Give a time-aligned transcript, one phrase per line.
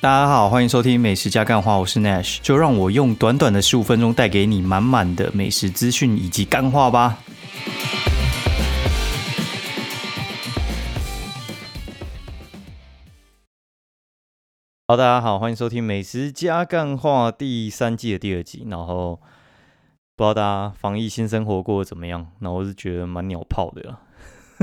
[0.00, 7.18] 大家好，欢迎收听美食加干话，我是 Nash，就让我用短短的十五分钟带给你满满的美食资讯以及干话吧。
[14.86, 18.64] 好，大家好，欢迎收听美食加干话第三季的第二集。
[18.70, 19.16] 然后
[20.14, 22.28] 不知道大家防疫新生活过得怎么样？
[22.38, 23.96] 那我是觉得蛮鸟炮的。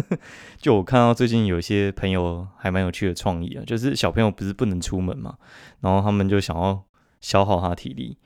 [0.58, 5.38] 就我看到最近有些朋友还蛮有趣的创意啊，就是小朋友不是不能出门嘛，
[5.82, 6.84] 然后他们就想要
[7.22, 8.18] 消耗他体力，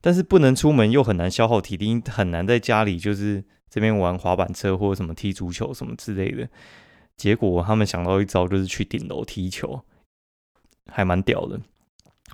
[0.00, 6.48] 但是不能出门又很难消耗体力，很难在家里就是这边玩滑板车或者什么踢足球什么之类的。
[7.16, 9.82] 结果他们想到一招，就是去顶楼踢球。
[10.86, 11.58] 还蛮屌的，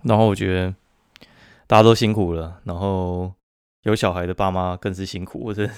[0.03, 0.75] 然后我觉得
[1.69, 3.33] 大家都辛苦了，然后
[3.85, 5.71] 有小孩的爸妈更是辛苦，或者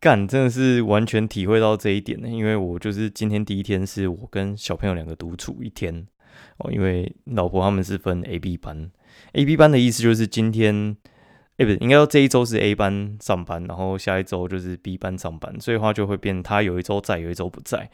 [0.00, 2.28] 干真的是完全体会到这一点呢。
[2.28, 6.06] 因为我就是今天第一天是我跟小朋友两个独处一天
[6.58, 8.90] 哦，因为老婆他们是分 A、B 班
[9.32, 10.96] ，A、B 班的意思就是今天
[11.56, 17.90] 哎不是应该说这一周是 A 班上班，然后下一周就是 B 班上班，所以话就会变他有一周在，有一周不在。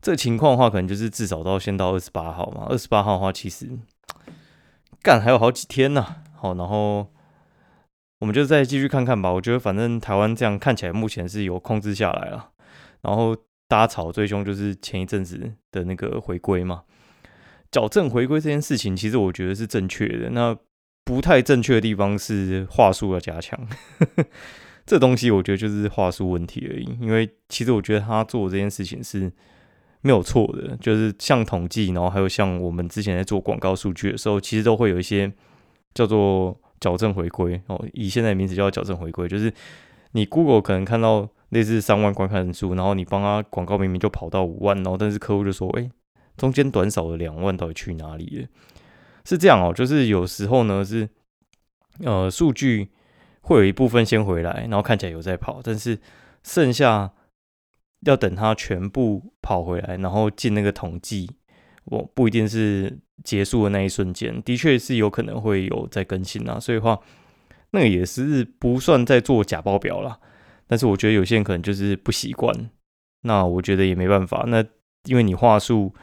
[0.00, 2.66] 这情况的话，可能就是至少到先到二十八号嘛。
[2.68, 3.70] 二十八号的话，其实
[5.02, 6.04] 干还有好几天呢。
[6.36, 7.10] 好，然后
[8.24, 9.30] 我们就再继续看看吧。
[9.30, 12.52] 我觉得反正台湾这样看起来目前是有控制下来了。
[13.02, 13.36] 然后
[13.68, 16.84] 大家吵最凶就是前一阵子的那个回归嘛，
[17.70, 20.30] 矫正回归这件事情，其实我觉得是正确的。
[20.30, 20.56] 那
[21.04, 23.60] 不太正确的地方是话术要加强。
[24.86, 26.96] 这东西我觉得就是话术问题而已。
[26.98, 29.30] 因为其实我觉得他做这件事情是。
[30.06, 35.32] 没有错的，就是像统计，然后还有像我们之前在做广告数据的时候，其实都会有一些
[35.94, 37.82] 叫做矫正回归哦。
[37.94, 39.50] 以现在名字叫矫正回归，就是
[40.12, 45.90] 你 Google 可能看到类似三万观看人数，然后你帮他广告明明就跑到五万，然后但是客户就说：“哎，
[46.36, 48.46] 中间短少了两万，到底去哪里了？”
[49.24, 51.08] 是这样哦，就是有时候呢是
[52.00, 52.90] 呃数据
[53.40, 55.98] 会有一部分先回来，然后看起来有在跑，但是
[56.42, 57.12] 剩下。
[58.06, 61.38] 要等它全部跑回来，然后进那个统计，
[61.86, 66.58] 我不一定是结束的那一瞬间，的确是有可能会有在更新啊。
[66.58, 66.98] 所以话，
[67.70, 70.18] 那个也是不算在做假报表啦。
[70.66, 72.70] 但是我觉得有些人可能就是不习惯，
[73.22, 74.44] 那我觉得也没办法。
[74.48, 74.64] 那
[75.04, 75.94] 因为你话术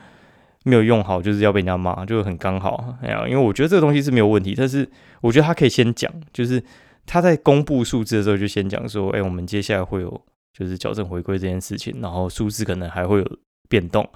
[0.63, 2.95] 没有用好，就是要被人家骂，就很刚好。
[3.01, 4.87] 哎呀，因为我觉得这个东西是没有问题，但是
[5.21, 6.63] 我觉得他可以先讲，就是
[7.05, 10.21] 他在公布数字的时候就先讲说，哎，我们接下来会有。
[10.53, 13.37] 就是矫正回归这件事情，然后数字可能还会有
[13.69, 14.07] 变动。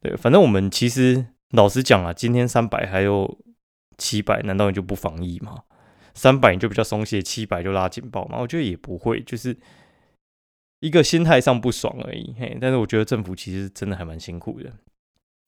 [0.00, 3.38] 对，反正我们其实老实讲啊，今天三百还有
[3.96, 5.62] 七百，难道你就不防疫吗？
[6.14, 8.38] 三百你就比较松懈，七百就拉警报吗？
[8.40, 9.56] 我觉得也不会，就是
[10.80, 12.34] 一个心态上不爽而已。
[12.38, 14.72] 嘿，但是我觉得政府其实真的还蛮辛苦的。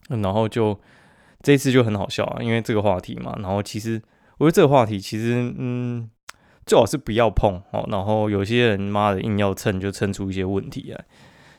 [0.08, 0.80] 然后就
[1.42, 3.34] 这次就很好笑啊，因为这个话题嘛。
[3.40, 4.00] 然后其实
[4.38, 6.10] 我觉得这个话题其实嗯。
[6.66, 11.04] 最好是不要碰哦，然后有些人妈的硬要蹭，就蹭出一些问题来。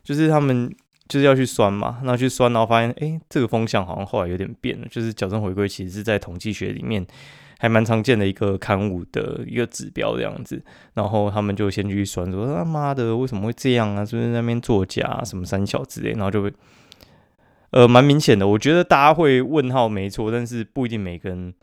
[0.03, 0.73] 就是他们
[1.11, 4.87] 就是要去酸嘛，那去酸，然后发现哎，这个风向好像后来有点变了。
[4.89, 7.05] 就是矫正回归其实是在统计学里面
[7.59, 10.63] 还蛮常见的一个刊物的一个指标这样子。
[10.93, 14.05] 然后他们就先去酸说他妈的为什么会这样啊？
[14.05, 16.11] 是不是那边作假什么三小之类？
[16.11, 16.53] 然后就会
[17.71, 21.53] 呃蛮明显的，我觉得大家会问号没错，但是不一定每个人。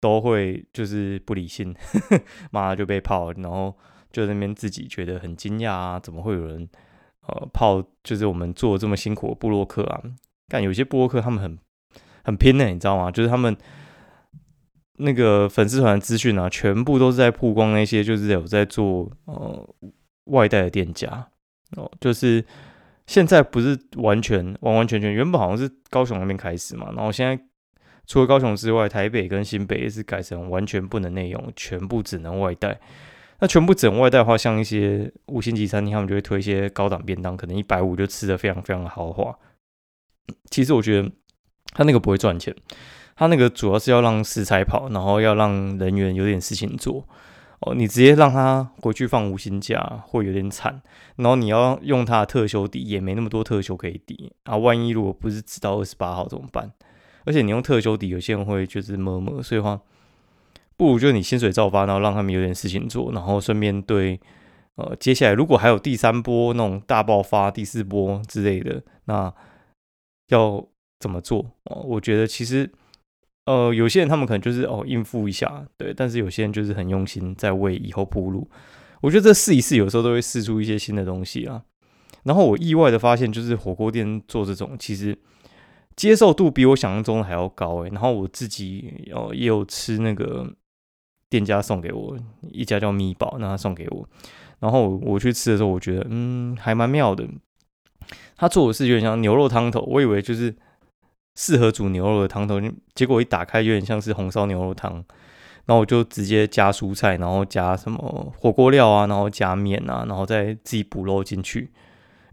[0.00, 1.74] 都会就是不理性，
[2.52, 3.76] 妈就被泡，然后
[4.12, 6.68] 就那边自己觉得很惊讶啊，怎么会有人
[7.28, 7.82] 呃泡？
[8.02, 10.02] 就是我们做这么辛苦的布洛克啊，
[10.48, 11.58] 但有些布洛克他们很
[12.24, 13.10] 很拼呢，你知道吗？
[13.10, 13.56] 就是他们
[14.94, 19.74] 那个粉丝团资讯啊，全部都是在曝光那些就是有在做呃
[20.24, 21.28] 外带的店家
[21.76, 22.44] 哦，就是
[23.06, 27.42] 现在不是完全完完全全，原本好像是高雄那边开始嘛，然后现在。
[28.10, 32.80] 除了高雄之外，台北跟新北也是改成完全不能内用，全部只能外带。
[33.40, 39.36] 那全部整外带的话，像一些五星级餐厅，他们就会推一些高档便当，可能一百五就吃的非常非常的豪华。
[40.50, 41.10] 其实我觉得
[41.72, 42.54] 他那个不会赚钱，
[43.14, 47.06] 他那个主要是要让食材跑，然后要让人员有点事情做。
[47.60, 50.80] 哦，你直接让他回去放五星假会有点惨，
[51.16, 54.56] 然后你要用他的特休抵，也没那么多特休可以抵啊。
[54.56, 56.72] 万一如果不是直到二十八号怎么办？
[57.24, 59.80] 而且你用特休底，有些人会就是摸摸，所以话
[60.78, 64.18] 不如就你薪水照发，然后让他们有点事情做，然后顺便对
[64.76, 69.34] 呃接下来如果还有第三波那种大爆发、第四波之类的，那
[70.28, 70.64] 要
[71.00, 71.44] 怎么做？
[71.64, 72.70] 哦，我觉得其实
[73.46, 78.48] 呃有些人他们可能就是哦应付一下，对，但是有些人就是很用心在为以后铺路。
[79.00, 81.62] 我觉得这试一试，有时候都会试出一些新的东西啊。
[82.22, 85.18] 然后我意外的发现，就是火锅店做这种其实。
[85.96, 87.90] 接受度比我想象中的还要高诶。
[87.90, 90.48] 然后我自己哦也有吃那个
[91.30, 94.08] 店家送给我一家叫咪宝，那他送给我，
[94.60, 97.26] 然后我去吃的时候，我觉得嗯还蛮妙的。
[98.36, 100.54] 他做的是有点像牛肉汤头，我以为就是
[101.36, 102.60] 适合煮牛肉的汤头，
[102.94, 105.04] 结果一打开有点像是红烧牛肉汤。
[105.66, 111.70] 然后我就直接加蔬菜，然后加什么火锅料啊，然后加面啊，然后再自己补肉进去，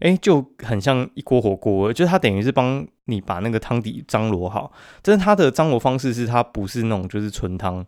[0.00, 1.92] 哎，就很像一锅火锅。
[1.92, 4.72] 就是它等于是帮你把那个汤底张罗好，
[5.02, 7.84] 但是它的张罗方式是它不是那种就是纯汤，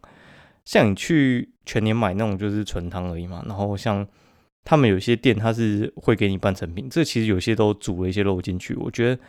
[0.69, 3.43] 像你去全年买那种就是纯汤而已嘛。
[3.47, 4.07] 然后像
[4.65, 9.23] 他们有些店，它是会给你半成品，这其实有些都煮了一些肉进去，我觉得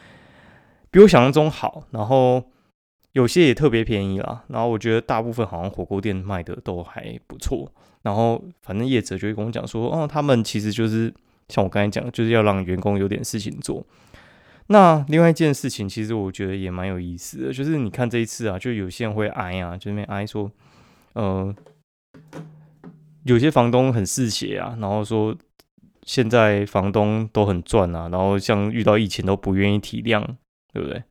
[0.91, 1.85] 比我想象中好。
[1.91, 2.43] 然后。
[3.13, 7.69] 有些也特别便宜啦，然后我觉得大部分好像火锅店卖的都还不错，
[8.03, 11.11] 然后反正业者就会跟我讲说，哦，他们其实就是
[11.47, 13.83] 像我刚才讲，就是要让员工有点事情做。
[14.67, 20.49] 那另外一件事情，其实我觉得也蛮有意思的，就是你看这一次啊，就有些人会挨啊，就那边挨说，
[21.13, 21.55] 呃，
[23.23, 25.35] 有些房东很嗜血啊，然后说
[26.03, 30.23] 现在房东都很赚啊，然后像遇到疫情都不愿意体谅，
[30.73, 31.03] 对不对？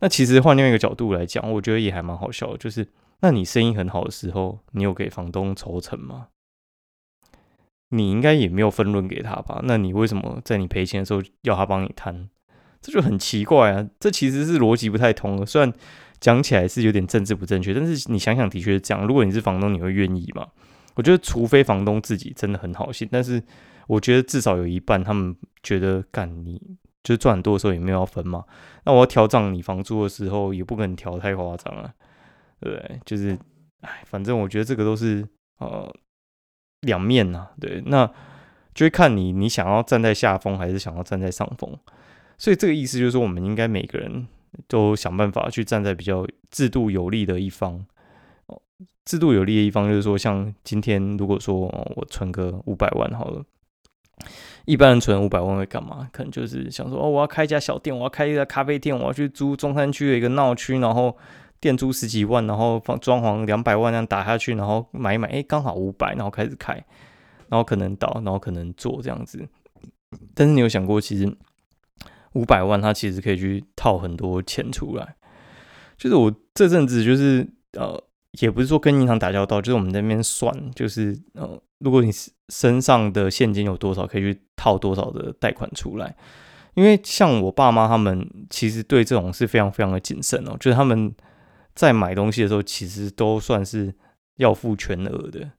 [0.00, 2.86] 那其实换另外一个角度来讲，我觉得也还蛮好笑的，就是
[3.20, 6.28] 那你生意很好的时候，你有给房东抽成吗？
[7.90, 9.60] 你应该也没有分润给他吧？
[9.64, 12.28] 那你为什么在你赔钱的时候要他帮你摊？
[12.82, 13.88] 这就很奇怪啊！
[13.98, 15.46] 这其实是逻辑不太通的。
[15.46, 15.72] 虽然
[16.26, 19.06] 讲起来是有点政治不正确，但是你想想，的确是这样。
[19.06, 20.44] 如果你是房东，你会愿意吗？
[20.96, 23.40] 我觉得，除非房东自己真的很好心，但是
[23.86, 26.60] 我觉得至少有一半他们觉得干你。
[27.04, 28.44] 就赚多的时候也没有要分嘛，
[28.84, 31.94] 那我要调涨你房租的时候也不可能调太夸张啊，
[32.58, 33.00] 对？
[33.04, 33.38] 就是，
[33.82, 35.24] 哎，反正我觉得这个都是
[35.60, 35.88] 呃
[36.80, 38.04] 两面呐，对，那
[38.74, 41.78] 就会看你你想要站在下风还是想要站在上风，
[42.36, 44.26] 所以这个意思就是说，我们应该每个人
[44.68, 47.84] 都想办法去站在比较制度有利的一方。
[48.46, 48.60] 哦，
[49.04, 53.44] 制度有利的一方就是说，像今天如果说我存个五百万好了。
[54.64, 56.08] 一般人存五百万会干嘛？
[56.10, 61.16] 可能就是想说，哦，我要开一家小店，我要开一家咖啡店，我要去租中山区的一个闹区，然后
[61.60, 66.72] 店租十几万，然后放装潢两百万这样打下去，然后买一买，哎，刚好五百，然后开始开，
[67.48, 69.46] 然后可能倒，然后可能做这样子。
[70.34, 71.36] 但是你有想过，其实
[72.36, 75.16] 五百万它其实可以去套很多钱出来。
[75.96, 78.02] 就是我这阵子就是呃。
[78.42, 82.10] 也不是说跟银行打交道，就是我们那边算，就是呃，如果你
[82.50, 86.14] 身上的现金有多少，可以去套多少的贷款出来。
[86.74, 91.10] 因为像我爸妈他们，其实对这种是非常非常的谨慎哦，就是他们
[91.74, 93.94] 在买东西的时候，其实都算是
[94.36, 95.50] 要付全额的。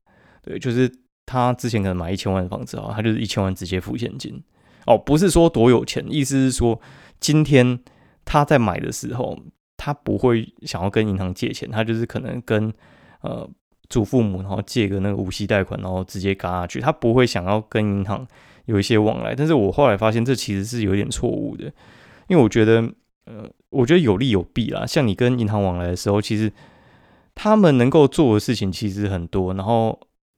[0.43, 0.91] 对，就是
[1.25, 4.39] 他之前可能买一千万的房子啊，他就是一千万直接付现金
[4.87, 6.81] 哦，不是说多有钱，意思是说
[7.19, 7.79] 今天
[8.25, 9.37] 他在买的时候。
[9.79, 12.73] 他不会想要跟银行借钱，他就是可能跟
[13.21, 13.47] 呃
[13.89, 16.81] 祖父母，然后借个那个无息贷款，然后直接嘎下去。
[16.81, 18.27] 他不会想要跟银行
[18.65, 19.35] 有一些往来。
[19.35, 21.65] 但是我后来发现，这其实是有点错误的，
[22.27, 22.81] 因为我觉得，
[23.25, 24.83] 呃，我觉得有利有弊啦。
[24.83, 26.51] 像你跟银行往来的时候，其实
[27.35, 29.97] 他们能够做的事情其实很多，然后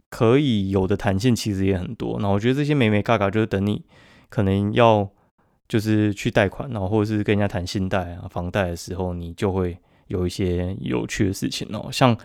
[0.10, 2.20] 可以有的弹性其实也很多。
[2.20, 3.86] 那我觉得这些美美嘎嘎就是等你
[4.30, 5.10] 可能要。
[5.70, 11.90] 就是去贷款，然后或者是跟人家谈信贷啊、房贷的时候，你就会有一些有趣的事情哦。
[11.92, 12.18] 像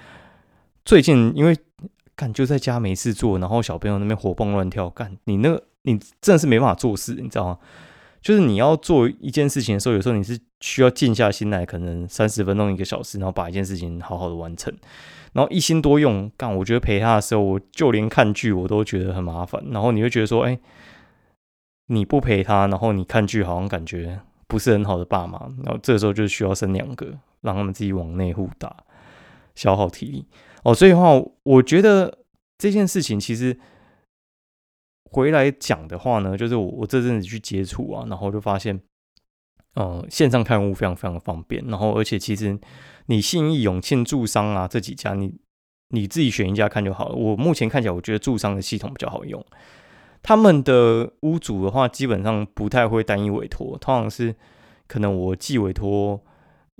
[0.83, 1.55] 最近，因为
[2.17, 7.59] 干就在家没事做，然后小朋友那边活蹦乱跳，干你那个你真的是没办法做事，你知道吗？
[8.23, 14.75] 就是你要做一件事情的时候，有时候你是需要静下心来，可能三十分钟、一个小时，然后把一件事情好好的完成，
[15.35, 16.57] 然后一心多用干。
[16.57, 20.59] 我觉得陪他的时候，我就连看剧我都觉得很麻烦，然后你会觉得说，哎。
[21.87, 25.39] 你不陪他，然后你看剧，好像感觉不是很好的爸妈。
[25.63, 28.75] 然后这时候就需要生两个，让他们自己往内互打，
[29.55, 30.27] 消耗体力
[30.63, 30.75] 哦。
[30.75, 31.11] 所以的话，
[31.43, 32.21] 我觉得
[32.57, 33.59] 这件事情其实
[35.11, 38.81] 回来讲的话呢，就是我我这阵子去接触啊，然后就发现，
[39.75, 41.63] 呃，线上看物非常非常的方便。
[41.67, 42.59] 然后而且其实
[43.07, 45.35] 你信义、永庆、住商啊这几家，你
[45.89, 47.15] 你自己选一家看就好了。
[47.15, 49.45] 我目前看起来，我觉得住商的系统比较好用。
[50.25, 54.35] 他们的屋主的话，基本上不太会单一委托，通常是
[54.87, 56.19] 可能我既委托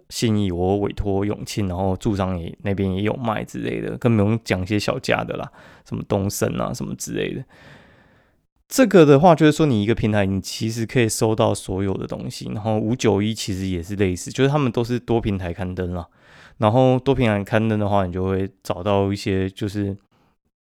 [0.09, 5.47] 信义，我委托永庆，然后住商也那边也有卖之类的，更不用讲一些小家的啦，
[5.87, 7.45] 什么东升啊什么之类的。
[8.67, 12.51] 这个的话，就是说你一个平台，你其实可以收到所有的东西。
[12.55, 16.09] 然后五九一其实也是类似，就是他们都是多平台刊登了。
[16.57, 19.95] 然后多平台刊登的话，你就会找到一些就是。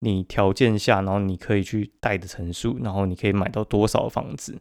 [0.04, 4.60] 你条件下，然后你可以去贷的层数，然后你可以买到多少房子？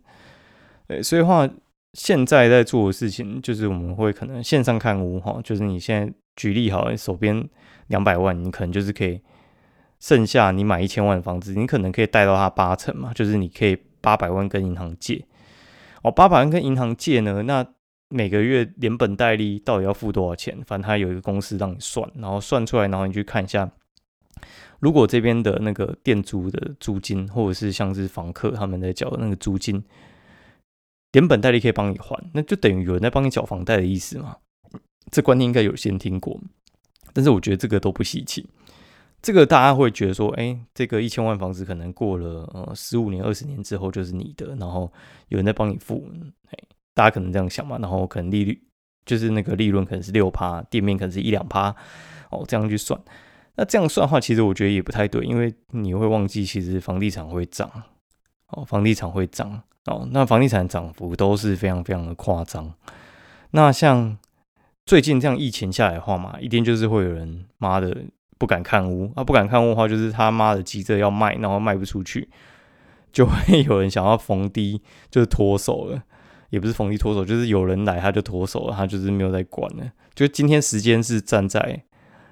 [0.88, 1.50] 对，所以话
[1.94, 7.50] 现在在做的事情，就是我们会可能线上看屋哈，就是你现在举例好，手边
[7.88, 9.20] 两百万，你可能就是可以
[10.00, 15.26] 剩下你买一千万的房子，你可能可以贷到它八成嘛，就是你可以八百万跟银行借。
[16.04, 17.66] 哦，八百万跟银行借呢，那
[18.10, 20.56] 每个月连本带利到底要付多少钱？
[20.66, 23.70] 反正它有一个公式让你算，然后算出来，然后你去看一下，
[24.82, 29.82] 如果这边的那个店租的租金，或者是像是房客他们在缴的那个租金。
[31.14, 34.38] 连本带利可以帮你还，那就等于有人在帮你缴房贷的意思嘛？
[35.12, 36.40] 这观念应该有先听过，
[37.12, 38.48] 但是我觉得这个都不稀奇。
[39.22, 44.90] 这个大家会觉得说，哎，这个一千万房子可能过了呃十五年、二十年之后就是你的，然后
[45.28, 46.10] 有人在帮你付，
[46.50, 46.58] 哎，
[46.94, 47.78] 大家可能这样想嘛？
[47.78, 48.64] 然后可能利率
[49.06, 51.76] 就是那个利润可能是六趴，店面可能是一两趴，
[52.30, 52.98] 哦，这样去算。
[53.62, 57.70] 那这样算的话，其实我觉得也不太对，因为你会忘记，其实房地产会涨，
[58.48, 59.62] 哦，房地产会涨。
[59.86, 62.74] 哦，那房地产涨幅都是非常非常的夸张。
[63.52, 64.18] 那像
[64.84, 67.96] 最近这样疫情下来的话嘛，一定就是会有人妈的
[68.40, 72.28] 不敢看屋啊，不敢看屋的话，就是他妈的急着要卖，然后卖不出去，
[73.12, 76.02] 就会有人想要逢低 就是脱手了，
[76.50, 79.92] 也不是逢低脱手，就是有人来他就脱手了，他就是没有在管了。
[80.16, 81.84] 就今天时间是站在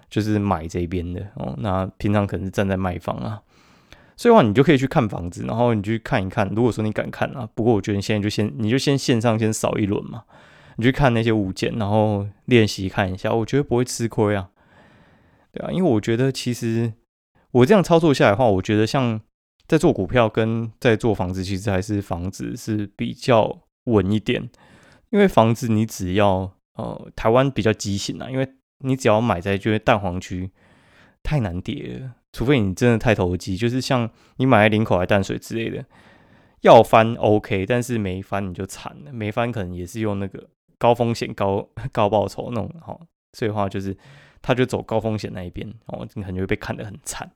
[0.09, 3.41] 就是买这边的哦，那平常可能是站在卖方啊。
[4.17, 6.45] 所以的话，你就可以去看房子，然后你去看一看。
[6.53, 10.23] 如果说你敢看啊，不过我觉得你现在就先，你就先线上先扫一轮嘛，
[10.75, 14.49] 你去看那些物件，然后练习看一下，我觉得不会吃亏啊，
[15.53, 16.91] 对啊，因为我觉得其实
[17.51, 19.21] 我这样操作下来的话，我觉得像
[19.69, 24.49] 在做股票跟在做房子，其实还是房子是比较稳一点，
[25.11, 28.45] 因为房子你只要呃台湾比较畸形啊，因为
[28.79, 30.51] 你只要买在就是蛋黄区，
[31.23, 32.15] 太难跌了。
[32.31, 35.83] 除非你真的太投机，就是像你买在林口还淡水之类的，
[36.61, 39.11] 要翻 OK，但是没翻你就惨了。
[39.11, 42.97] 没翻可能也是用那个高风险高 高报酬那种哈，
[43.33, 43.97] 所以话就是
[44.41, 47.29] 他就走高风险那一边哦，你可能会被砍得很惨。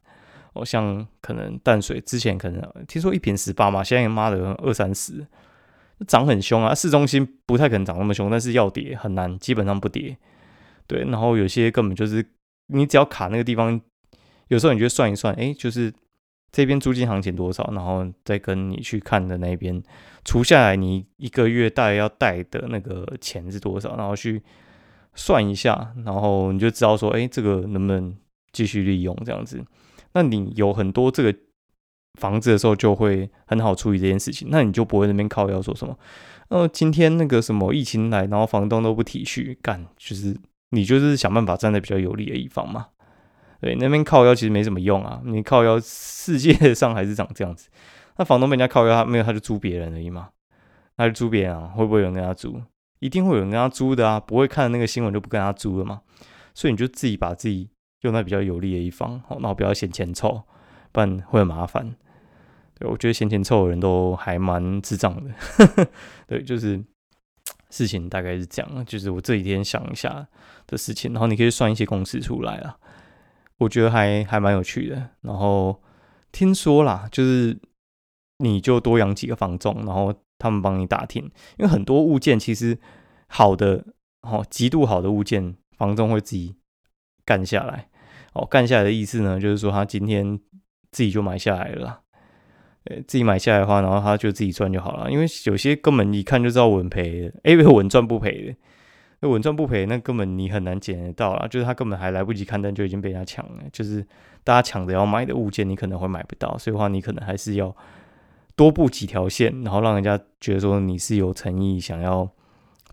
[0.53, 5.25] 哦，像可能淡水之前可能听说一瓶十八嘛，现在妈的二三十，
[6.07, 6.75] 涨很凶啊。
[6.75, 10.15] 市中心不太可能涨那么凶，但是要跌很难，基本上不跌。
[10.87, 12.25] 对，然后有些根本就是
[12.67, 13.79] 你只要卡那个地方。
[14.49, 15.91] 有时候你就算一算，哎，就是
[16.51, 19.81] 这边租金行情多少，然后再跟你去看的那边
[20.25, 24.43] 除下来，你一个月大概要贷的那个钱是多少，然后去
[25.15, 28.15] 算一下，然后你就知道说，哎，这个能不能
[28.51, 29.63] 继续利用这样子？
[30.11, 31.33] 那你有很多这个
[32.19, 35.97] 房子的时候，就会很好处理这件事情，那你就不会那边靠要说什么，
[36.49, 40.37] 呃，今天那个什么疫情来，然后房东都不体恤，干，就是
[40.73, 42.87] 你就是想办法站在比较有利的一方嘛。
[43.61, 45.21] 对，那边靠腰其实没什么用啊。
[45.23, 47.69] 你靠腰，世界上还是长这样子。
[48.17, 50.29] 那房东被人家靠腰，他没有他就租别人而已嘛。
[50.97, 52.61] 那就租别人啊，会不会有人跟他租？
[52.99, 56.01] 一定会有人跟他租的啊，不会看那个新闻就不跟他租了嘛。
[56.53, 57.69] 所以你就自己把自己
[58.01, 60.43] 用在比较有利的一方，好，那我不要嫌钱臭，
[60.91, 61.95] 不然会很麻烦。
[62.77, 65.31] 对，我觉得嫌钱臭的人都还蛮智障的。
[66.27, 66.83] 对，就是
[67.73, 70.27] 事情大概是这样，就是我这几天想一下
[70.67, 72.77] 的事情，然后你可以算一些公式出来啊。
[73.57, 75.81] 我觉得还还蛮有趣的，然后
[76.31, 77.57] 听说啦，就是
[78.37, 81.23] 你就多养几个房仲，然后他们帮你打听，
[81.57, 82.77] 因为很多物件其实
[83.27, 83.83] 好的
[84.21, 86.55] 哦，极度好的物件，房仲会自己
[87.25, 87.89] 干下来。
[88.33, 90.39] 哦，干下来的意思呢，就是说他今天
[90.91, 92.02] 自己就买下来了，
[92.85, 98.55] 呃，自己买下来的话，然后他就自己赚就好了，因为有些根本一看就知道稳赔的，哎，稳赚不赔的。
[99.21, 101.47] 那稳赚不赔，那根本你很难捡得到啦。
[101.47, 103.63] 就是他根本还来不及看单，就已经被人家抢了。
[103.71, 104.05] 就是
[104.43, 106.57] 大家抢着要买的物件，你可能会买不到。
[106.57, 107.73] 所以的话，你可能还是要
[108.57, 112.29] 多布几条线，然后让人家觉得说你是有诚意想要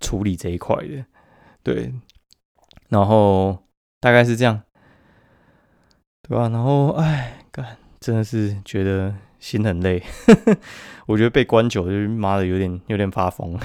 [0.01, 1.05] 处理这一块的。
[1.65, 1.93] 对，
[2.91, 3.59] 然后
[3.99, 4.63] 大概是这样，
[6.23, 6.49] 对吧？
[6.49, 10.01] 然后，哎，干，真的是觉得心很累。
[11.07, 13.59] 我觉得被关久，就是妈的有点有点发疯。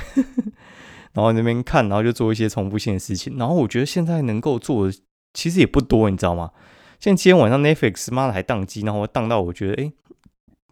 [1.14, 3.38] 然后那边看，然后就做一些重复性的事情。
[3.38, 4.98] 然后我觉得现在能够做的
[5.34, 6.52] 其实也不多，你知道吗？
[7.00, 9.94] 像今天晚上 Netflix 妈的还宕机，然后宕到我觉得，哎，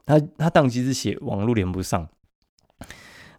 [0.06, 2.10] 他他宕机是写网络连不上。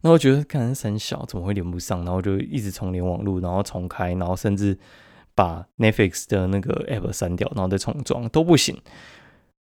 [0.03, 2.05] 那我觉得看人很小，怎么会连不上？
[2.05, 4.79] 然后就一直重连网络，然后重开，然后甚至
[5.35, 8.79] 把 Netflix 的那个 App 删掉，然后再重装都不行。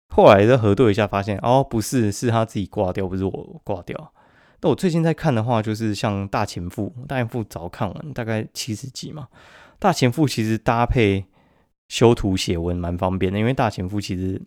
[0.09, 4.13] 后来再核对一下，发现哦，不是，是他自己挂掉，不是我挂掉。
[4.61, 9.27] 那我最近在看的话，就是像《大前夫》，《大前夫》早看完，大概七十集嘛。
[9.79, 11.23] 《大前夫》其实搭配
[11.87, 14.41] 修图写文蛮方便的，因为《大前夫》其实，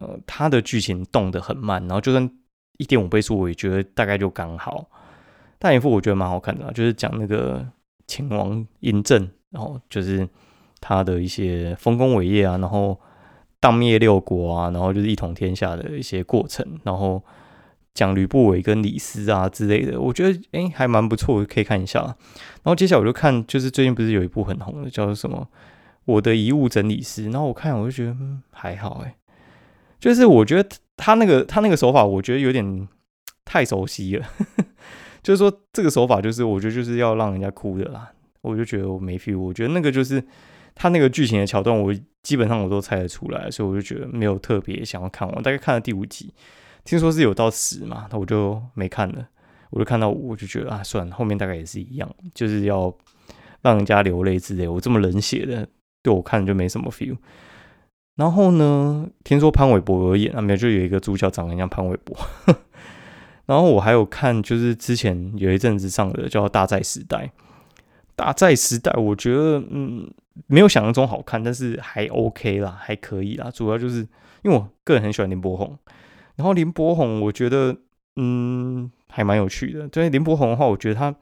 [0.00, 2.30] 呃，它的剧情动得很慢，然后就算
[2.78, 4.86] 一点五倍速，我也觉得大概就刚好。
[5.58, 7.66] 大眼夫我觉得蛮好看的，就是讲那个
[8.06, 10.28] 秦王嬴政，然后就是
[10.80, 13.00] 他的一些丰功伟业啊，然后
[13.60, 17.22] 荡灭六国啊，然后就是一统天下的一些过程，然后
[17.94, 22.00] 讲吕不韦跟李斯啊之类的，我觉得哎还蛮不错，可以看一下。
[22.00, 25.48] 然后接下来我就看，就是最近不是有一部很红的，叫做什么
[26.04, 29.16] 《我的遗物整理师》，然后我看我就觉得嗯还好哎，
[29.98, 32.88] 就是我觉得他那个他那个手法，我觉得有点
[33.44, 34.26] 太熟悉了。
[35.22, 38.12] 就是说，这个手法就是我觉得就是要让人家哭的啦。
[38.42, 40.22] 我就觉得我没 feel，我觉得那个就是
[40.76, 41.92] 他那个剧情的桥段，我
[42.22, 45.28] 基本上我都猜得出来，所以我就觉得没有特别想要看。
[45.28, 46.32] 我大概看了第五集，
[46.84, 49.26] 听说是有到十嘛，那我就没看了。
[49.70, 52.94] 我就看到，我就觉得啊，算了，后面大概也是一样，就是要
[53.62, 54.68] 让人家流泪之类。
[54.68, 55.66] 我这么冷血的，
[56.02, 57.16] 对我看就没什么 feel。
[58.14, 62.16] 然后呢，听说潘玮柏有演，那边就有一个主角长得像潘玮柏。
[63.46, 67.18] 然后我还有看，就是之前有一阵子上的叫《大债时代》，
[68.14, 70.10] 《大债时代》我觉得嗯
[70.46, 73.50] 没有想象中好看，但是还 OK 啦，还可以啦。
[73.50, 74.00] 主要就是
[74.42, 75.78] 因为我个人很喜欢林柏宏，
[76.36, 77.76] 然后林柏宏我觉得
[78.16, 79.88] 嗯还蛮有趣的。
[79.88, 81.14] 对林柏宏的话，我觉得他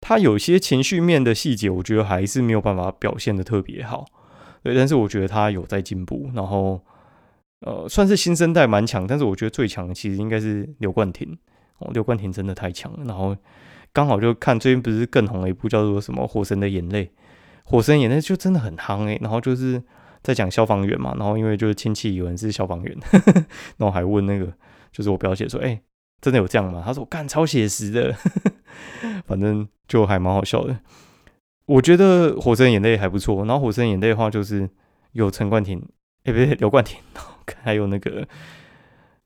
[0.00, 4.06] 他有些情绪面的细节，我觉得还是没有办法表现的特别好。
[4.62, 6.80] 对，但是我觉得他有在进步，然后。
[7.62, 11.36] 呃，算是新生代蛮强，但是我觉得最强的其实应该是刘冠廷
[11.78, 13.04] 哦，刘冠廷真的太强了。
[13.04, 13.36] 然后
[13.92, 17.04] 刚好就看最近不是更红的一部叫做什么《火神的眼泪》，
[17.68, 19.18] 《火神眼泪》就真的很夯诶。
[19.20, 19.82] 然后就是
[20.22, 22.96] 在讲消防员嘛，然后因为就是亲戚有人是消防员，
[23.76, 24.52] 然后还问那个
[24.90, 25.80] 就是我表姐说，哎，
[26.20, 26.82] 真的有这样吗？
[26.84, 28.16] 他说我干超写实的，
[29.26, 30.78] 反正就还蛮好笑的。
[31.66, 34.68] 我觉得《火神眼泪》还不错，然后《火神眼泪》的话就是
[35.12, 35.78] 有陈冠廷，
[36.24, 36.98] 哎，不对，刘冠廷。
[37.62, 38.28] 还有那个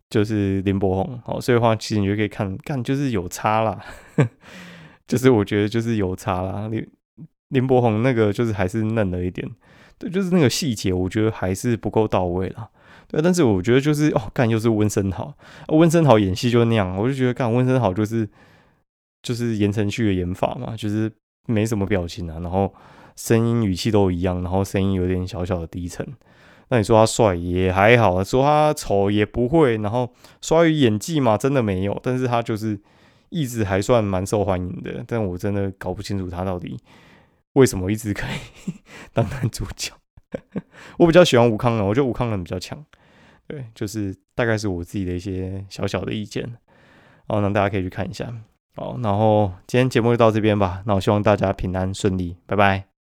[0.09, 3.81] 就是林柏宏，好，所以的话其实你就可以看，看就是有差啦，
[5.09, 6.69] 就是我觉得就是有差啦。
[7.53, 9.49] 林柏宏那个就是还是嫩了一点，
[9.99, 12.69] 对，就是那个细节我觉得还是不够到位啦。
[13.09, 15.35] 对，但是我觉得就是哦，干又是温升豪，
[15.69, 18.29] 温升豪演戏就那样，我就觉得干温升豪就是
[19.23, 21.13] 就是言承旭的演法嘛，就是
[21.47, 22.73] 没什么表情啊，然后
[23.17, 26.07] 声音语气都一样，然后声音有点小小的低沉。
[26.69, 30.11] 那你说他帅也还好，说他丑也不会，然后
[30.41, 32.01] 衰于演技嘛，真的没有。
[32.03, 32.81] 但是他就是
[33.29, 36.79] 一直还算蛮受欢迎的，但我真的搞不清楚他到底
[37.55, 38.75] 为什么一直可以
[39.13, 39.93] 当男主角。
[40.99, 42.83] 我比较喜欢吴康仁，我觉得吴康仁比较强。
[43.47, 46.57] 对，就是大概是我自己的一些小小的意见。
[47.27, 48.33] 哦，那大家可以去看一下。
[48.75, 50.83] 好，然后今天节目就到这边吧。
[50.87, 52.92] 那我希望大家平安顺利，拜拜。